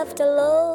look 0.00 0.16
back 0.16 0.69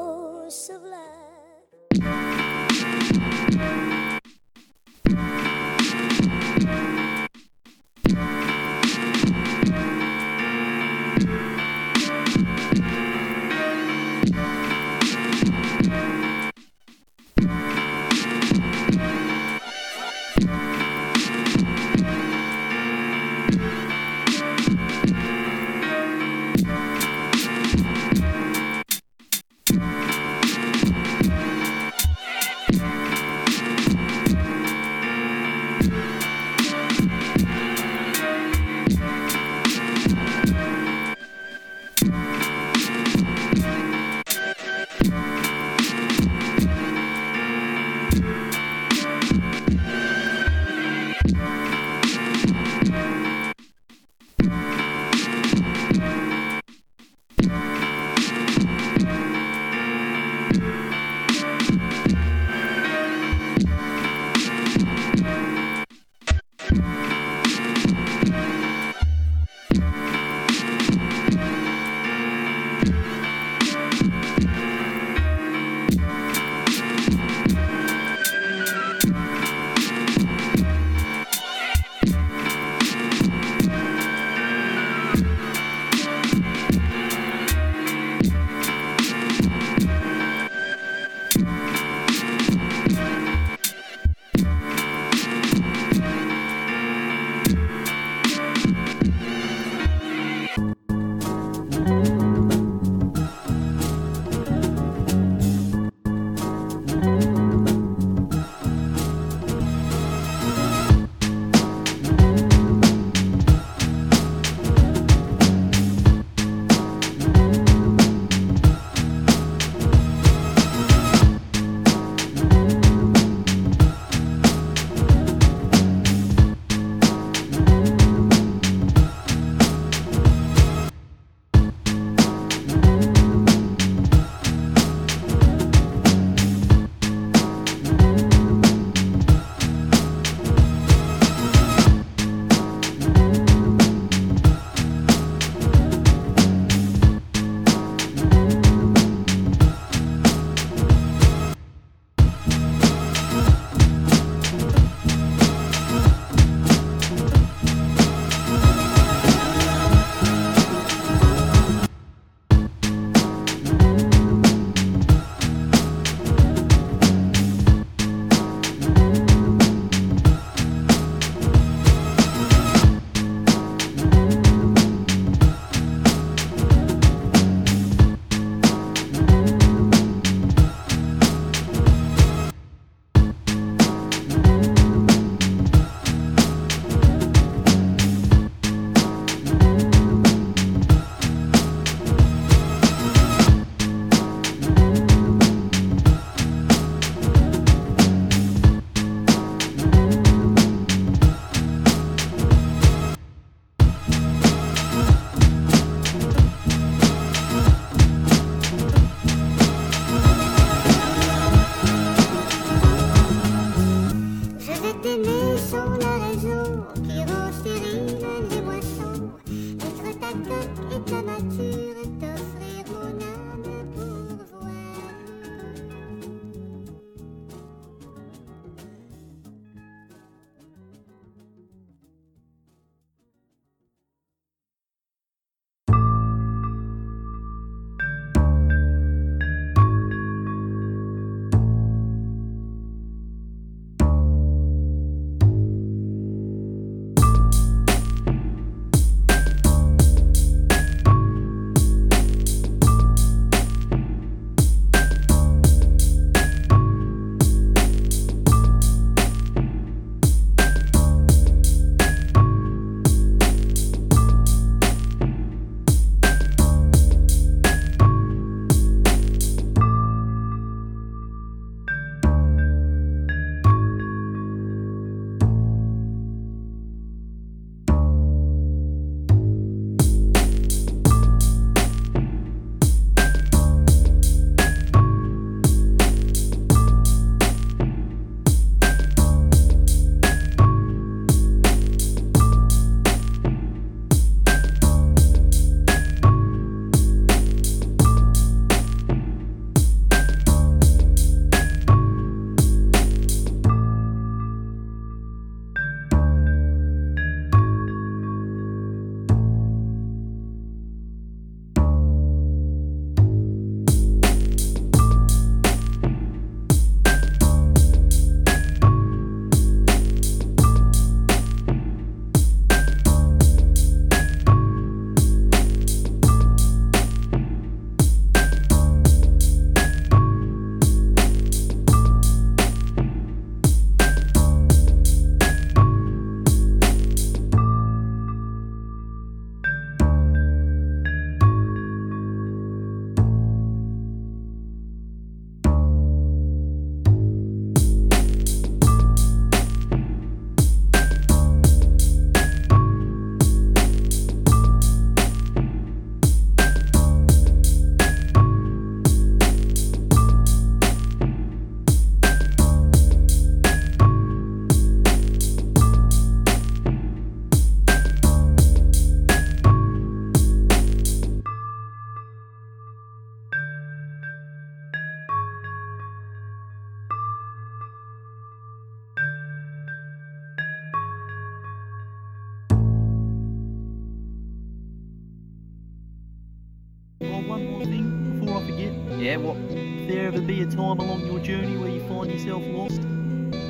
Yeah, 389.26 389.38
what? 389.38 389.58
If 389.72 390.08
there 390.08 390.28
ever 390.28 390.40
be 390.40 390.62
a 390.62 390.66
time 390.68 391.00
along 391.00 391.26
your 391.26 391.40
journey 391.40 391.78
where 391.78 391.90
you 391.90 392.00
find 392.08 392.32
yourself 392.32 392.62
lost, 392.68 393.02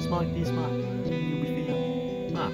smoke 0.04 0.28
this, 0.34 0.50
mate, 0.50 0.84
you'll 1.06 1.42
be 1.42 1.66
found. 1.66 2.36
Ah, 2.36 2.52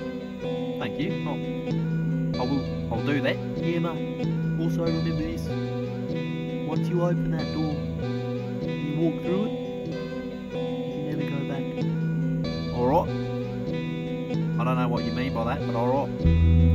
thank 0.77 0.99
you. 0.99 1.11
I'll, 1.27 2.41
I 2.41 2.45
will, 2.45 2.93
I'll 2.93 3.03
do 3.03 3.21
that. 3.21 3.37
Yeah, 3.57 3.79
mate. 3.79 4.61
Also 4.61 4.85
remember 4.85 5.15
this. 5.15 5.47
Once 6.67 6.87
you 6.89 7.01
open 7.01 7.31
that 7.31 7.51
door, 7.53 7.73
you 8.69 8.99
walk 8.99 9.19
through 9.23 9.45
it, 9.45 9.51
you 10.53 10.67
can 10.91 11.07
never 11.09 11.23
go 11.31 11.39
back. 11.49 12.75
Alright? 12.75 13.09
I 14.59 14.63
don't 14.63 14.77
know 14.77 14.87
what 14.89 15.03
you 15.05 15.11
mean 15.11 15.33
by 15.33 15.43
that, 15.55 15.65
but 15.65 15.75
alright. 15.75 16.11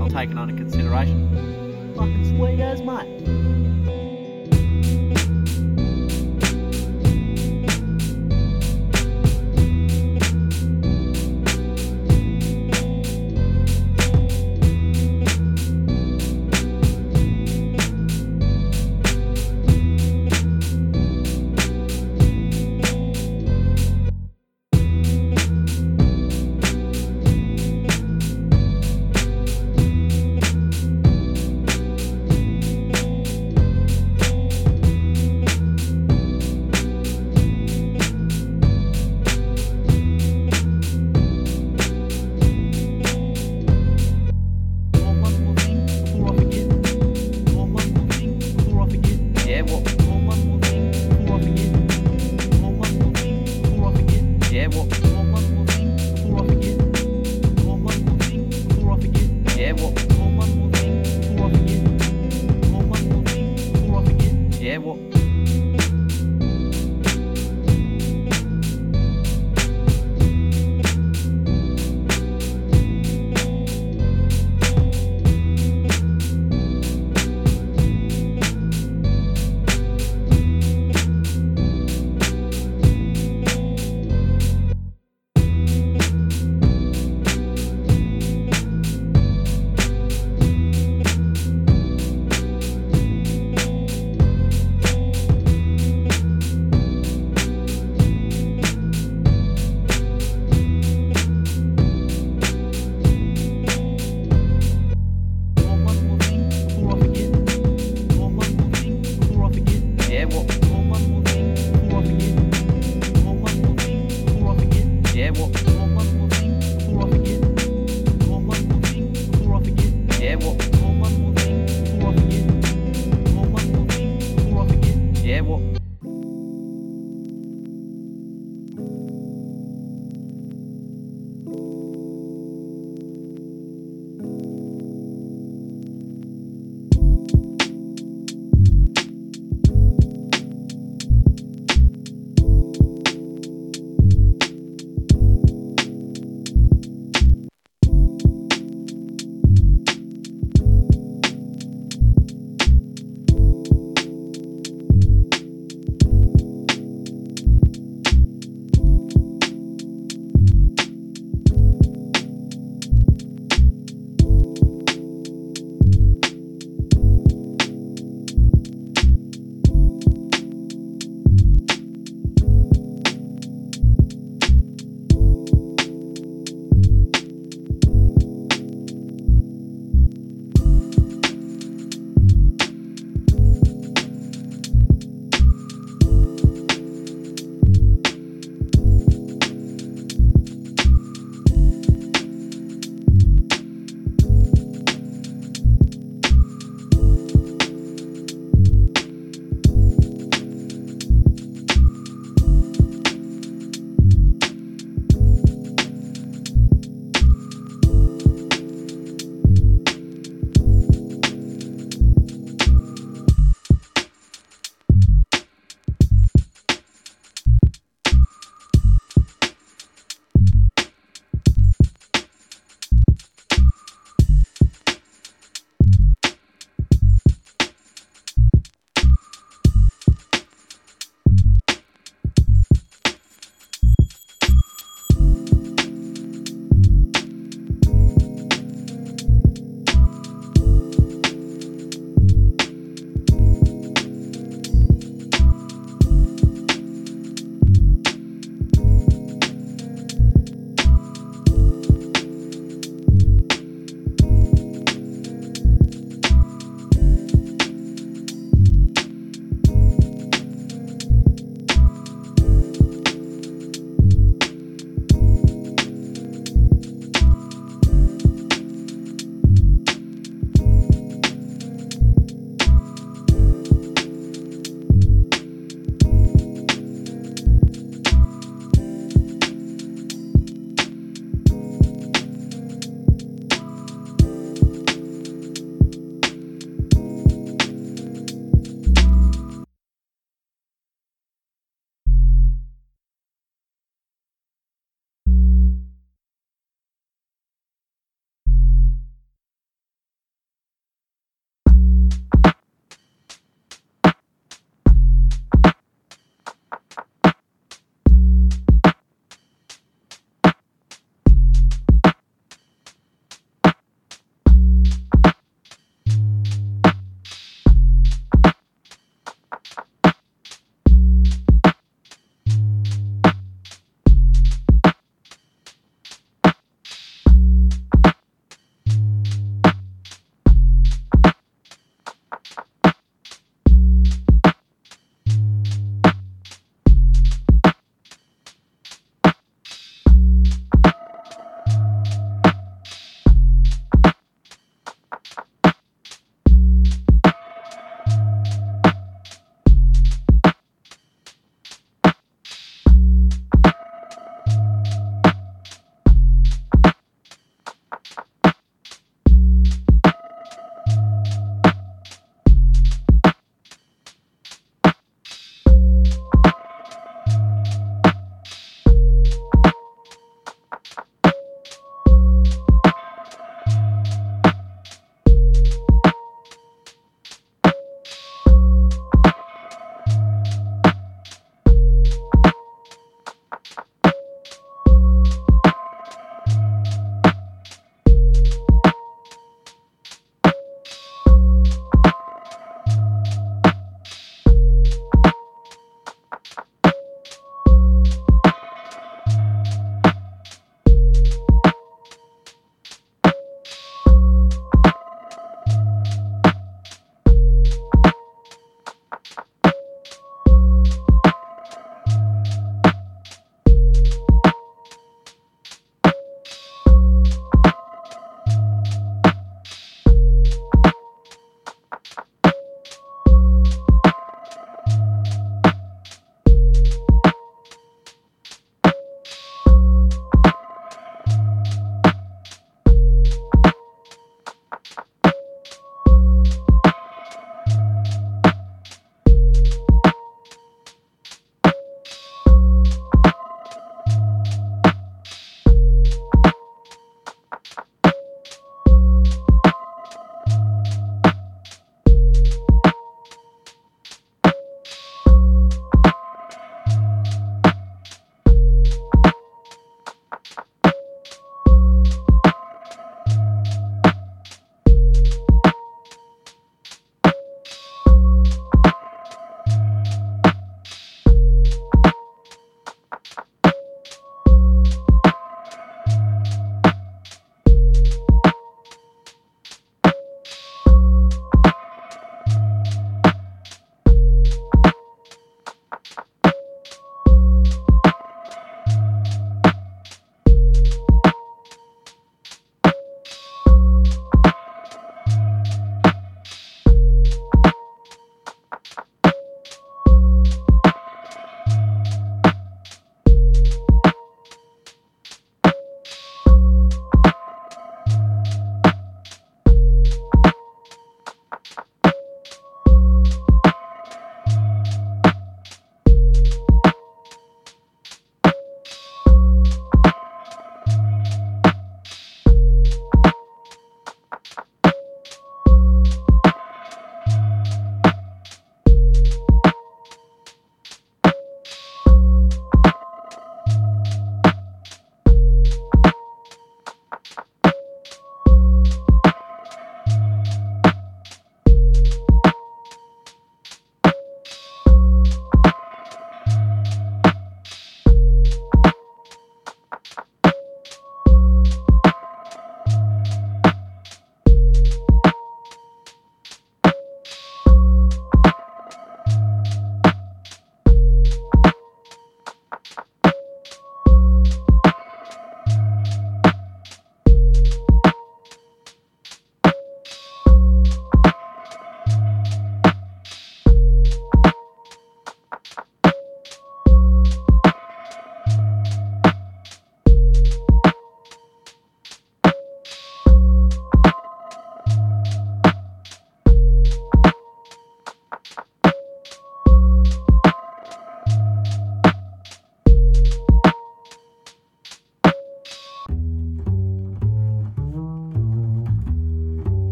I'll 0.00 0.08
take 0.08 0.30
it 0.30 0.38
under 0.38 0.56
consideration. 0.56 1.92
Fucking 1.96 2.34
sweet 2.34 2.60
as, 2.60 2.80
mate. 2.80 3.73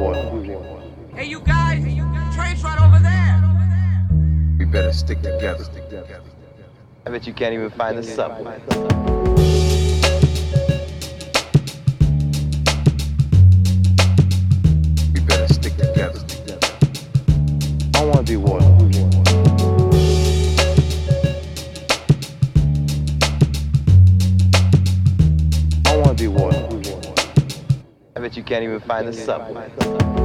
one. 0.00 1.14
Hey, 1.14 1.26
you 1.26 1.40
guys, 1.40 1.84
hey, 1.84 1.90
you 1.90 2.04
guys. 2.04 2.34
train's 2.34 2.64
right 2.64 2.80
over 2.80 2.98
there. 2.98 4.58
We 4.58 4.64
better 4.64 4.92
stick 4.92 5.22
together. 5.22 5.64
I 7.06 7.10
bet 7.10 7.26
you 7.26 7.32
can't 7.32 7.54
even 7.54 7.70
find 7.70 7.98
the 7.98 8.02
subway. 8.02 9.19
find 28.86 29.08
the 29.08 29.12
subway. 29.12 30.19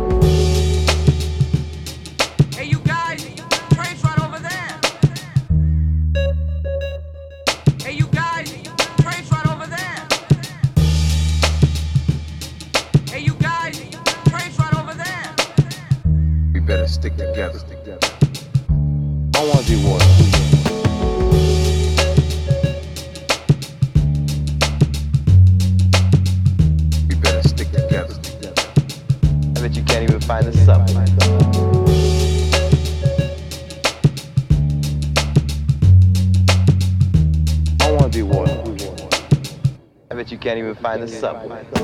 by 40.96 41.06
the 41.06 41.08
subway. 41.08 41.75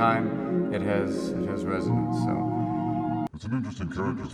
time, 0.00 0.72
it 0.72 0.80
has 0.80 1.28
it 1.32 1.46
has 1.46 1.62
resonance. 1.66 2.16
So 2.24 3.26
it's 3.34 3.44
an 3.44 3.52
interesting 3.52 3.90
character. 3.90 4.24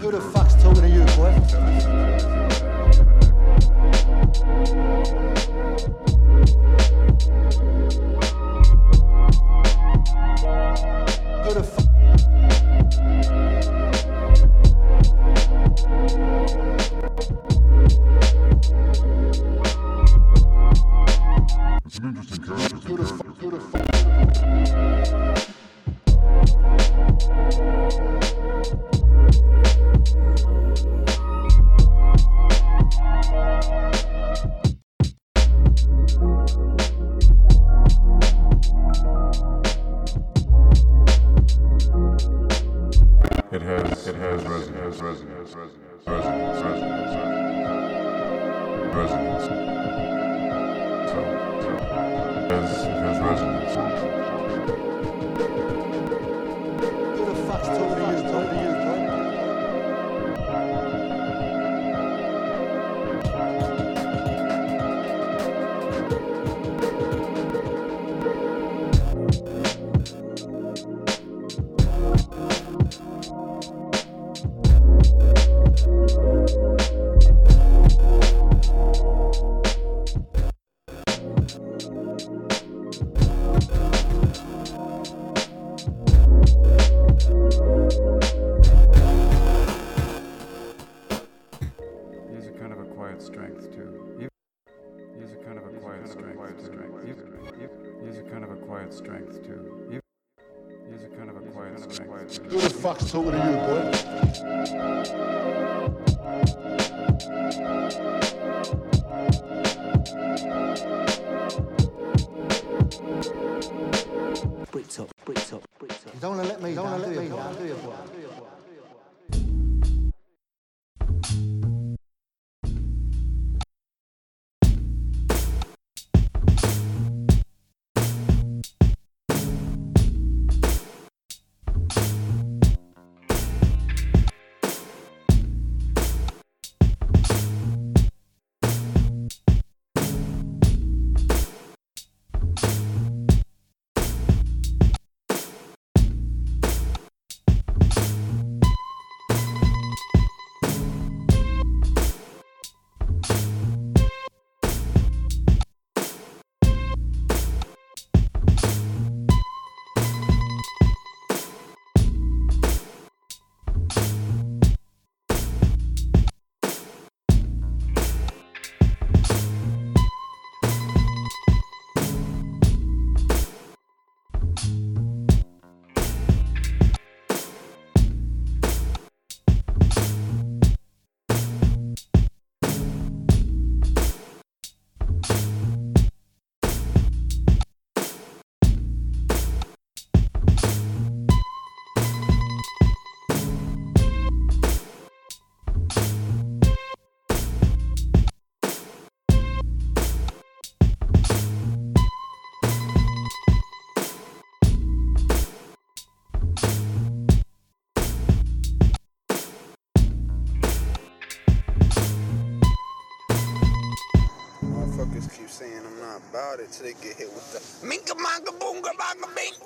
saying 215.57 215.73
I'm 215.87 215.99
not 216.01 216.21
about 216.31 216.61
it 216.61 216.71
till 216.71 216.85
they 216.85 216.93
get 217.01 217.17
hit 217.17 217.33
with 217.33 217.49
the 217.57 217.87
minka 217.87 218.15
manga 218.17 218.53
boonga 218.61 218.93
banga 219.01 219.27
bing. 219.35 219.57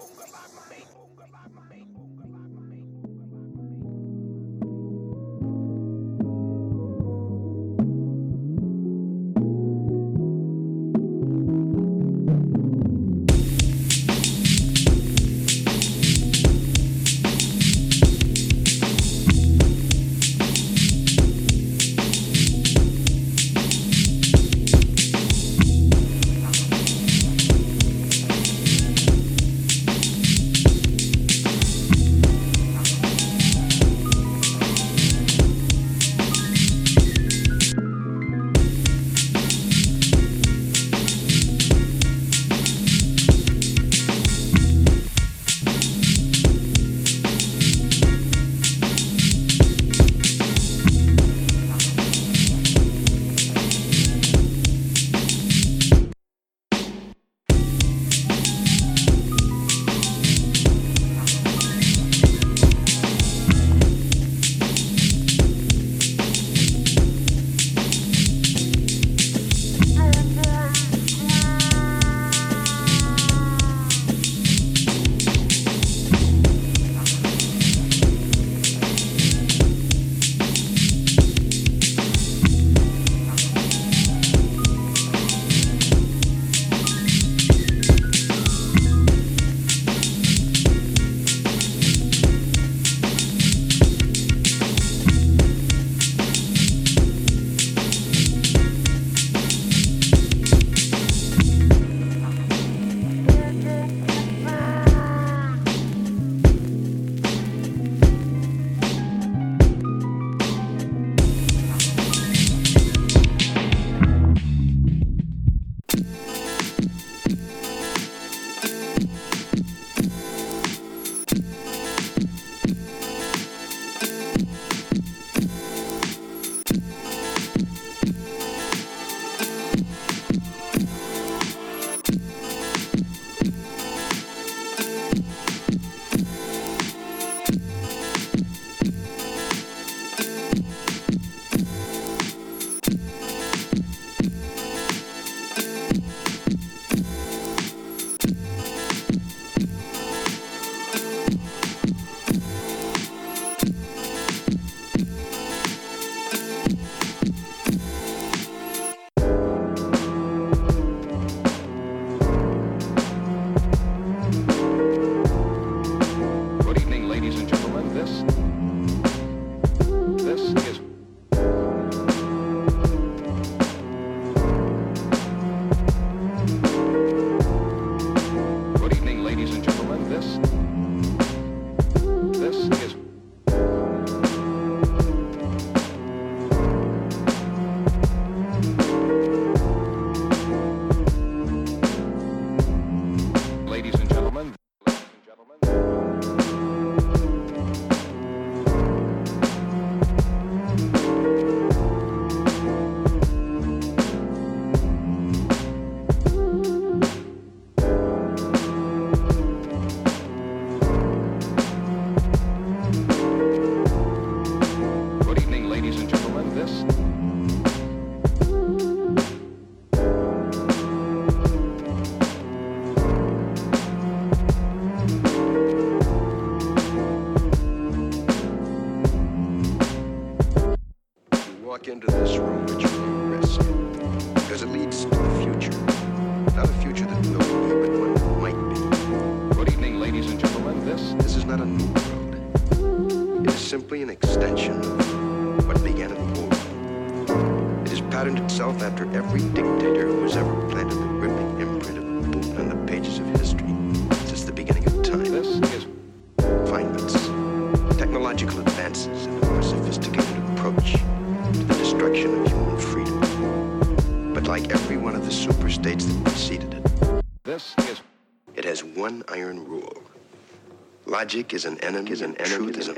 Logic 271.30 271.54
is 271.54 271.64
an 271.64 271.78
enemy, 271.78 272.10
is 272.10 272.22
an 272.22 272.34
enemy, 272.38 272.72
is 272.72 272.88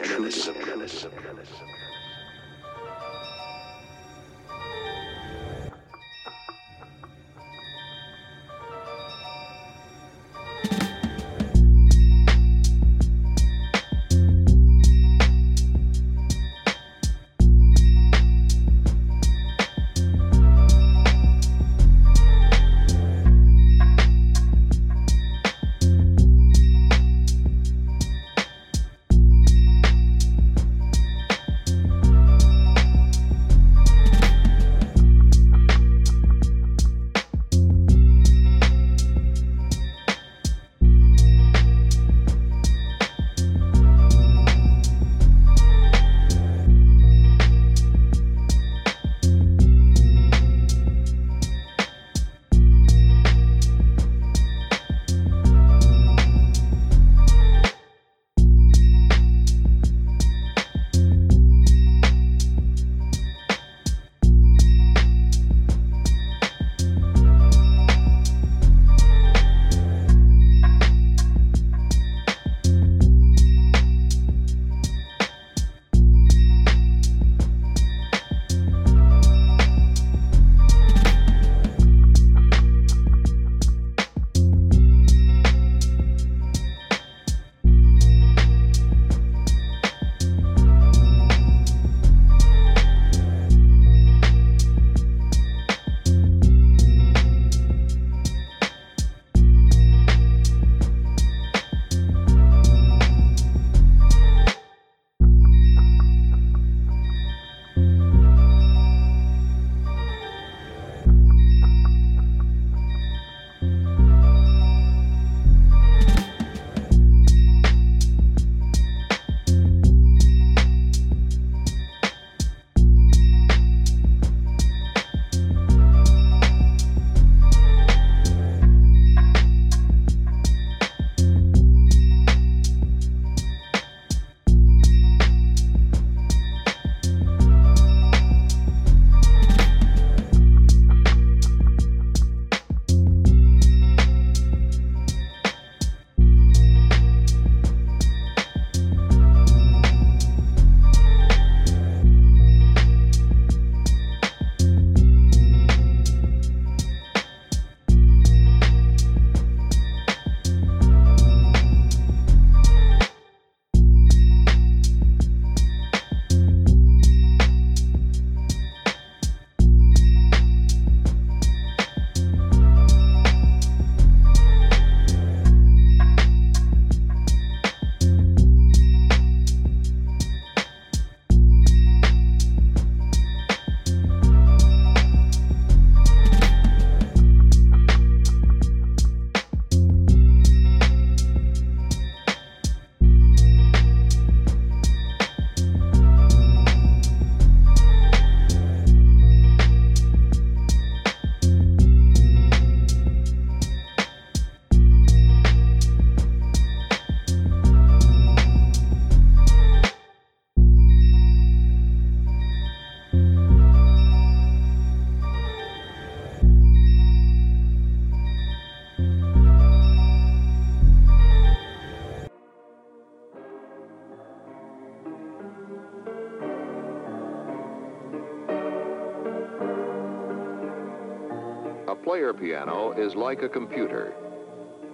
Piano 232.32 232.92
is 232.92 233.14
like 233.14 233.42
a 233.42 233.48
computer. 233.48 234.14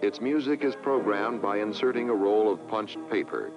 Its 0.02 0.20
music 0.20 0.62
is 0.62 0.76
programmed 0.76 1.42
by 1.42 1.58
inserting 1.58 2.08
a 2.08 2.14
roll 2.14 2.52
of 2.52 2.66
punched 2.68 2.98
paper. 3.10 3.50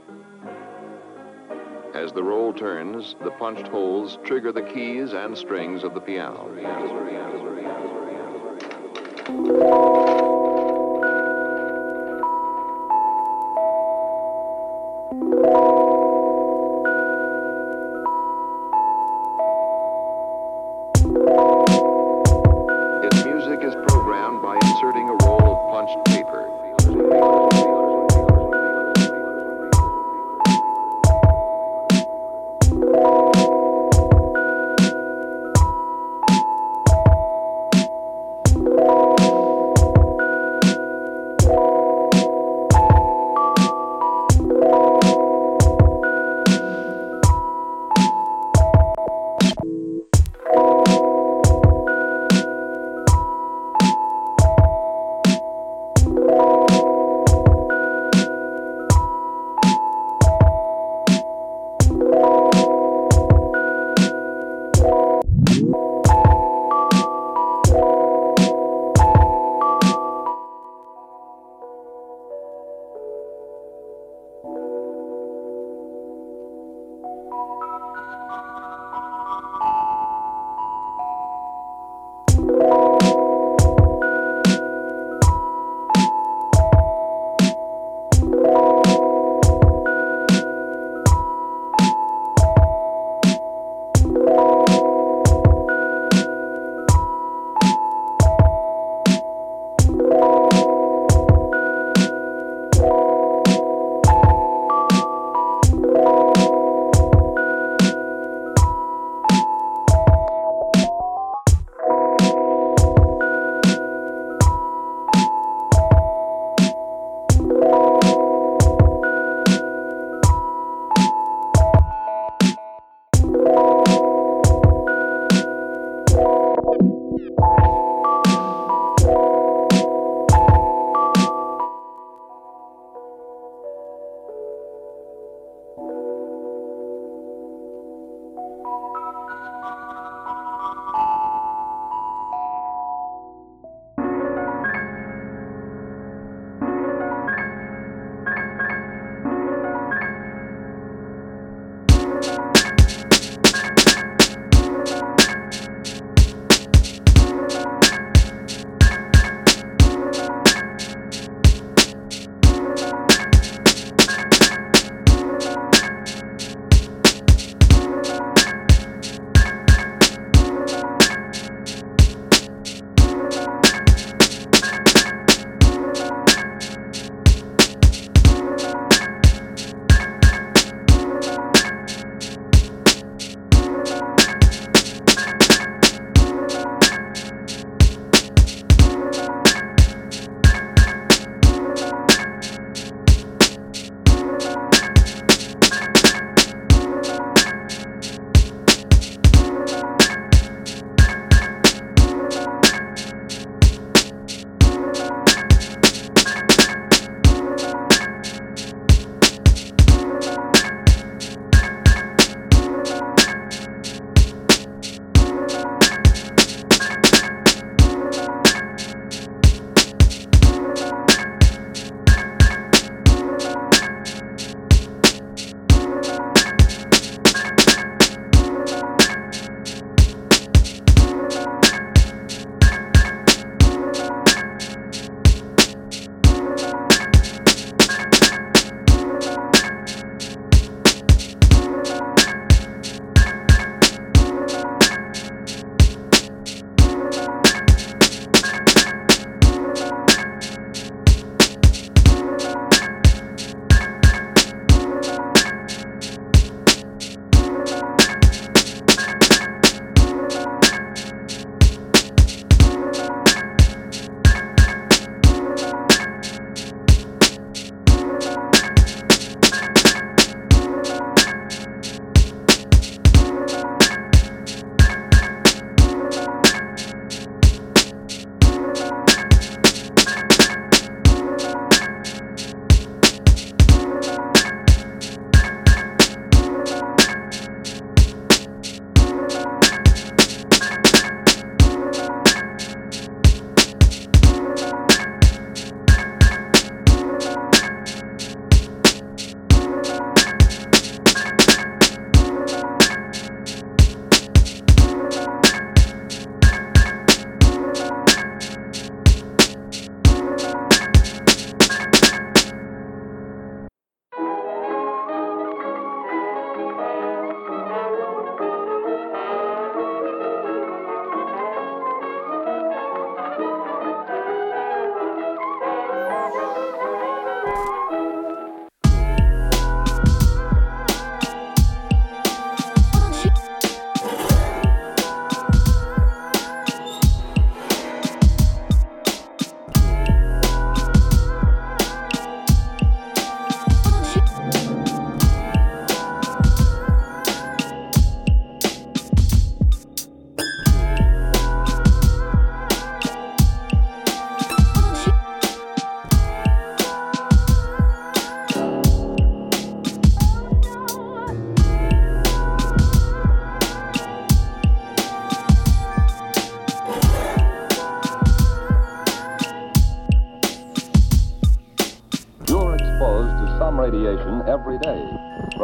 As 1.94 2.12
the 2.12 2.24
roll 2.24 2.54
turns, 2.54 3.16
the 3.24 3.32
punched 3.32 3.68
holes 3.68 4.18
trigger 4.24 4.52
the 4.52 4.62
keys 4.62 5.14
and 5.14 5.38
strings 5.38 5.84
of 5.84 5.94
the 5.94 6.00
piano. 6.00 7.41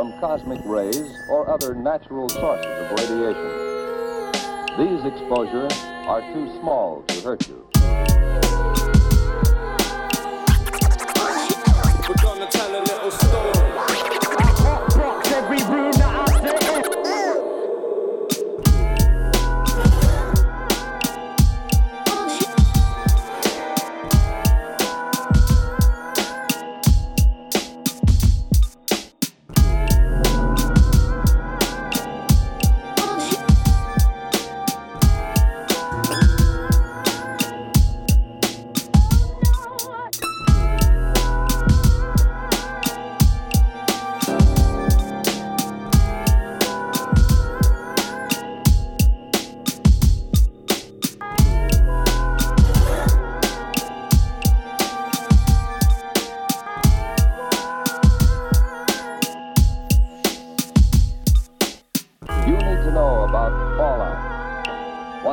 From 0.08 0.20
cosmic 0.20 0.62
rays 0.64 1.18
or 1.30 1.49
other 1.49 1.74
natural 1.74 2.30
sources 2.30 2.66
of 2.66 2.91
radiation. 2.91 3.51
These 4.78 5.05
exposures 5.05 5.74
are 6.08 6.22
too 6.34 6.49
small 6.60 7.03
to 7.08 7.22
hurt 7.22 7.47
you. 7.47 7.57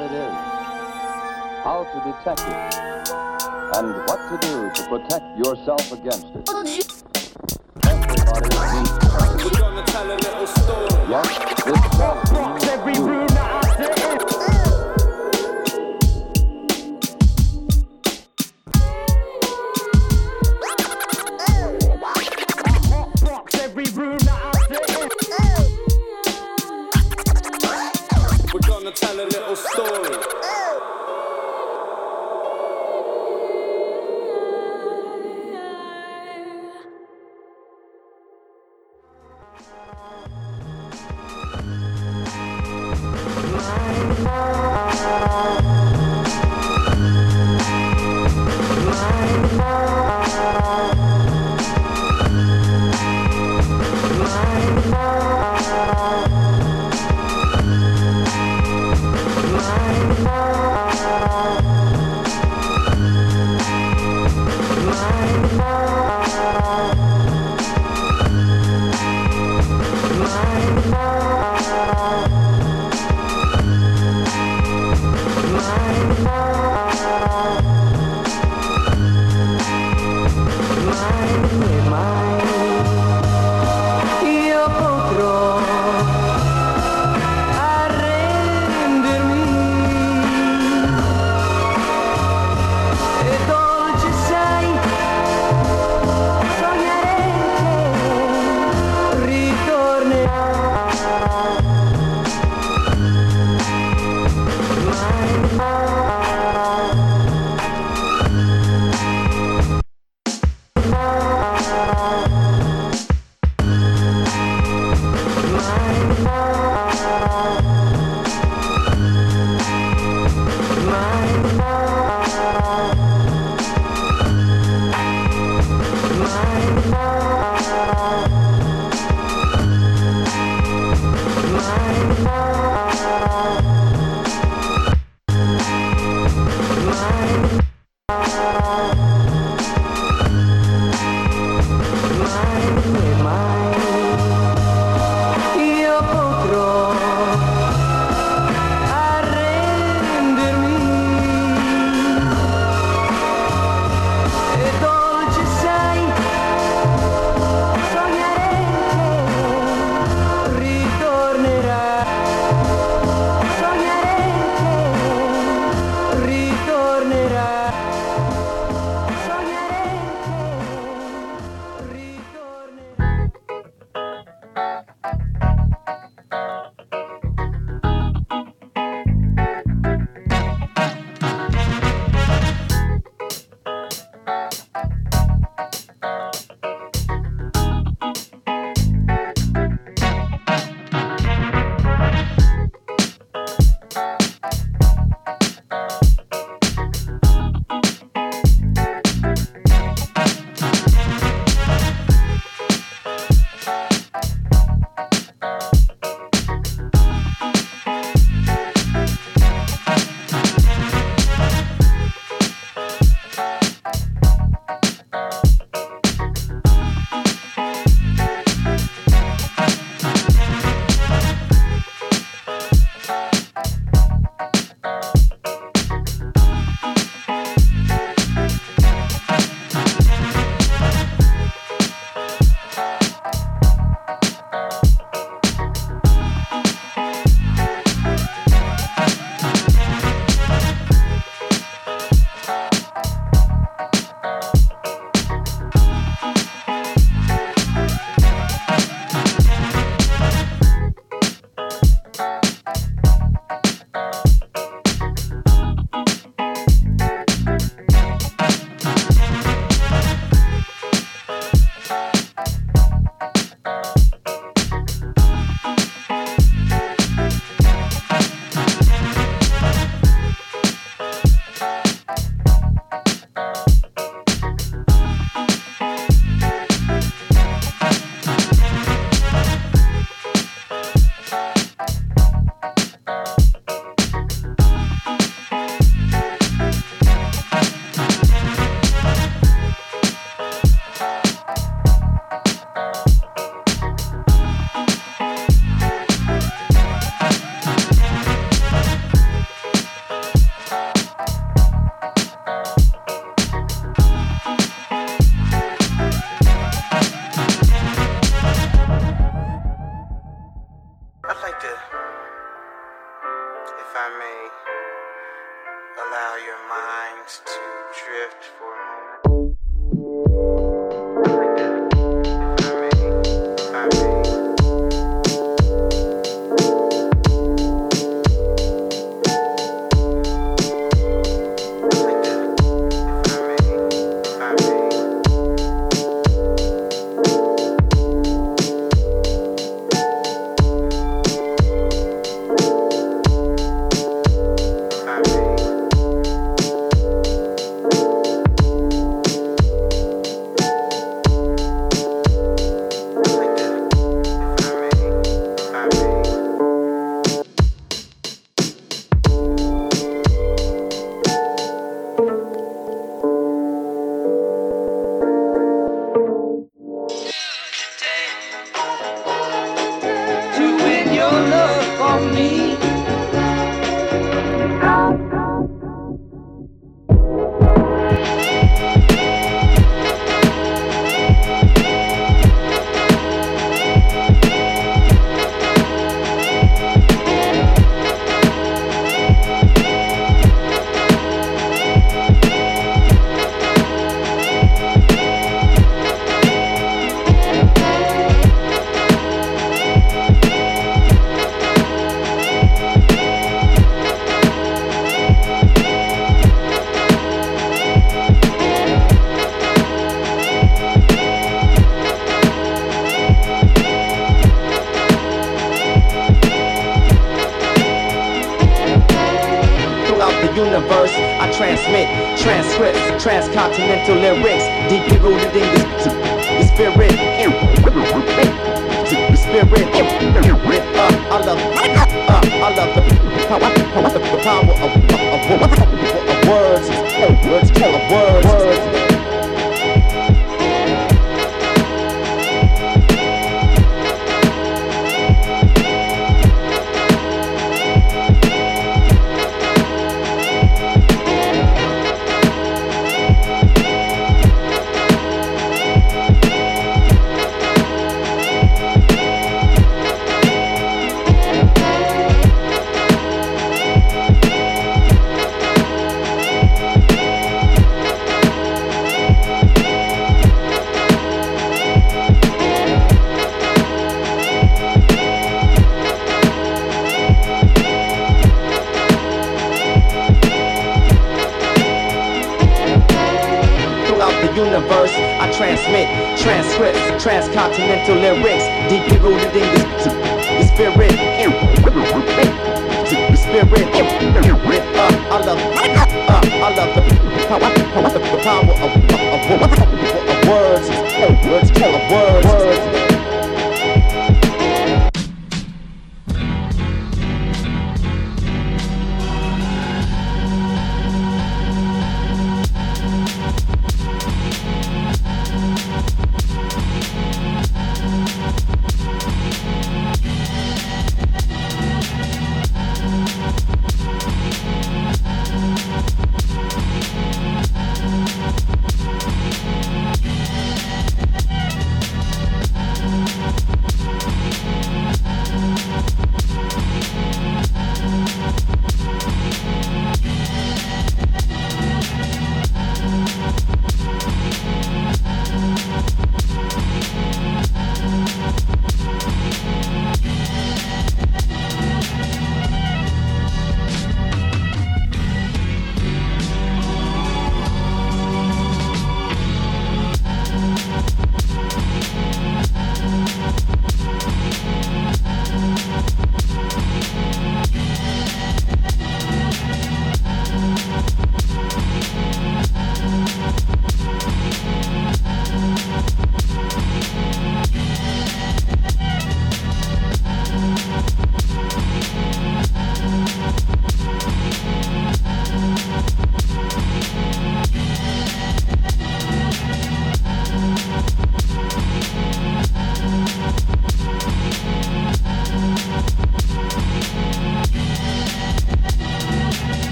What 0.00 0.12
it 0.12 0.16
is, 0.16 0.32
how 1.62 1.84
to 1.84 1.98
detect 2.10 2.40
it, 2.40 3.10
and 3.76 3.94
what 4.08 4.20
to 4.30 4.36
do 4.40 4.70
to 4.74 4.88
protect 4.88 5.38
yourself 5.38 5.92
against 5.92 6.26
it. 6.26 6.42
Oh, 6.48 6.64
Everybody 7.84 8.78
needs 8.78 8.90
to 8.92 9.08
know. 11.98 12.29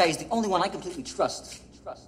guy 0.00 0.06
is 0.06 0.16
the 0.16 0.26
only 0.30 0.48
one 0.48 0.62
I 0.62 0.68
completely 0.68 1.02
trust. 1.02 1.60
Trust. 1.82 2.06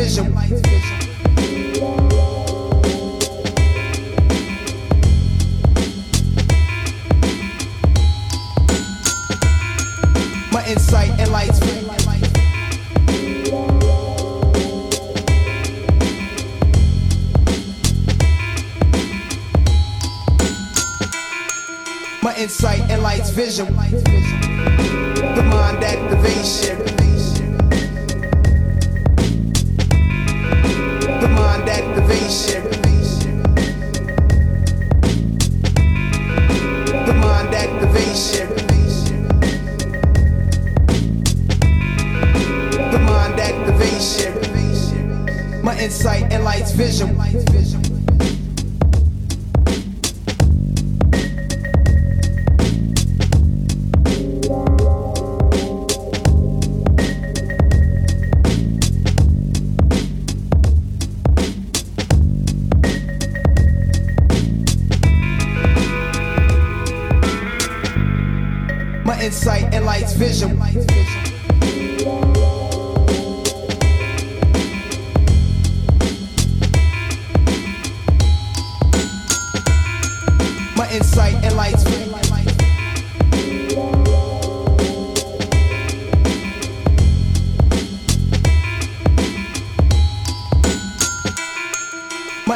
vision. 0.00 0.32
My 10.52 10.64
insight 10.66 11.10
and 11.20 11.30
lights. 11.30 11.60
My 22.22 22.34
insight 22.36 22.80
and 22.90 23.02
lights 23.02 23.30
vision. 23.30 23.79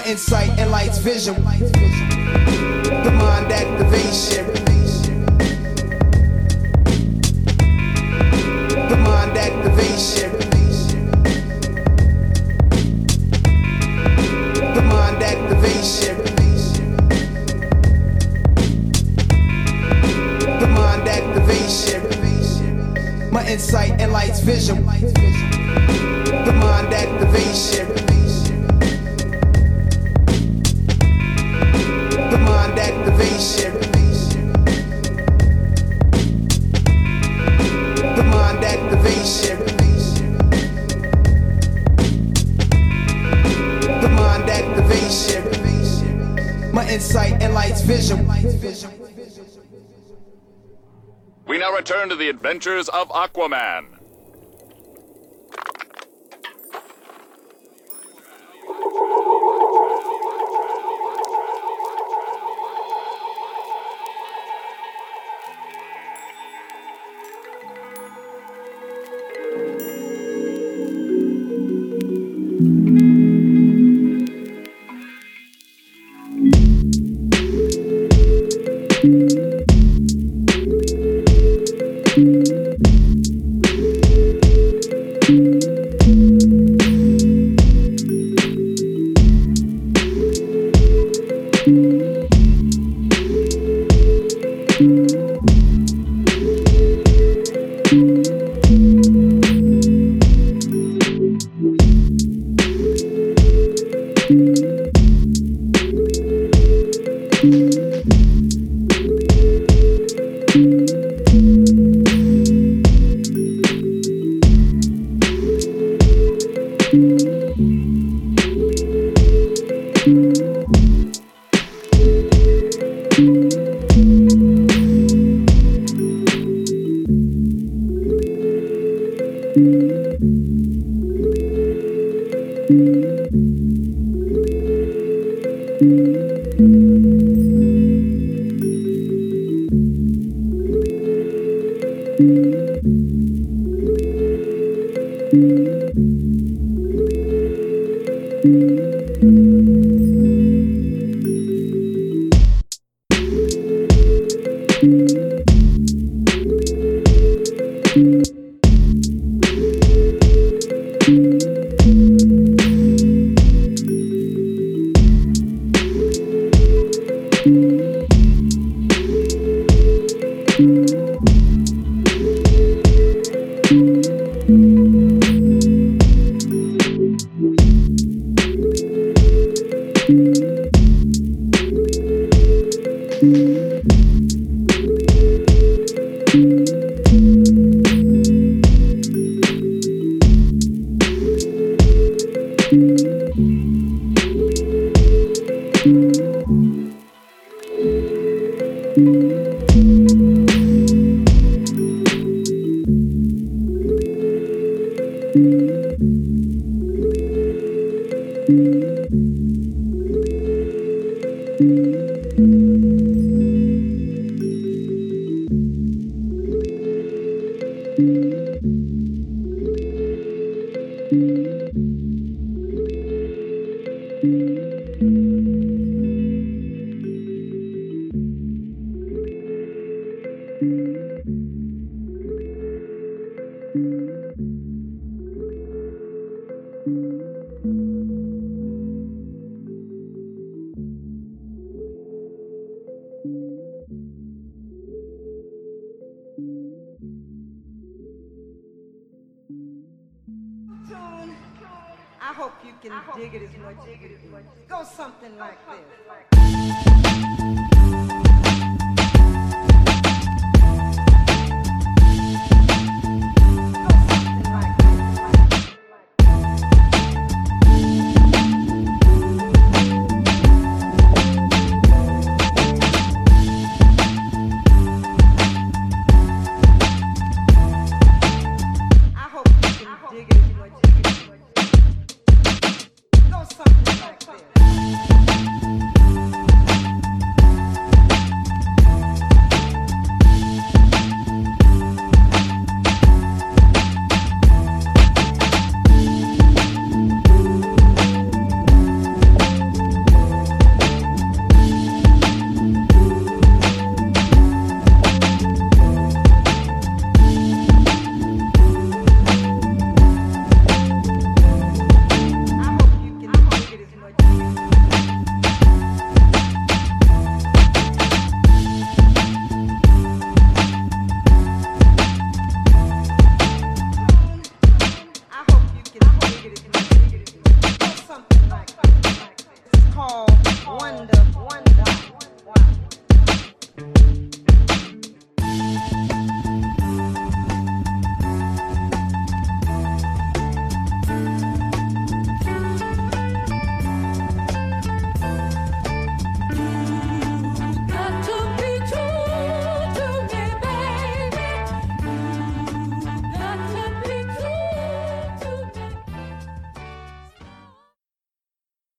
insight 0.06 0.50
and 0.58 0.70
light's 0.70 0.98
vision. 0.98 1.34
The 1.34 3.10
mind 3.18 3.50
activation. 3.52 4.46
The 8.88 8.96
mind 9.02 9.38
activation. 9.38 10.30
The 14.74 14.82
mind 14.82 15.22
activation. 15.22 16.16
The 20.60 20.66
mind 20.68 21.08
activation. 21.08 22.00
My 23.32 23.46
insight 23.48 24.00
and 24.00 24.12
light's 24.12 24.40
vision. 24.40 24.84
The 24.84 26.52
mind 26.60 26.92
activation. 26.92 27.93
Activation. 33.20 34.52
The 38.16 38.24
mind 38.24 38.64
activation. 38.64 39.58
The 44.00 44.08
mind 44.08 44.50
activation. 44.50 45.42
My 46.72 46.88
insight 46.88 47.42
and 47.42 47.54
light's 47.54 47.82
vision. 47.82 48.26
We 51.46 51.58
now 51.58 51.72
return 51.74 52.08
to 52.08 52.16
the 52.16 52.28
adventures 52.28 52.88
of 52.88 53.08
Aquaman. 53.10 53.93